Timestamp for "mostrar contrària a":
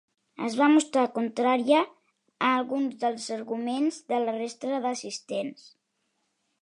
0.75-2.49